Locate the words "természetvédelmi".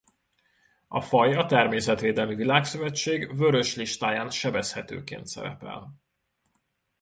1.45-2.35